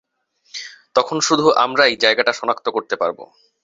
তখন 0.95 1.17
শুধু 1.19 1.45
আমরাই 1.63 1.93
জায়গাটা 1.95 2.33
শনাক্ত 2.33 2.65
করতে 2.69 2.95
পারবো। 2.95 3.23